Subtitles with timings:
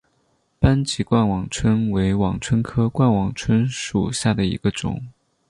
[0.57, 4.99] 斑脊冠网蝽为网蝽科冠网蝽属下的一个种。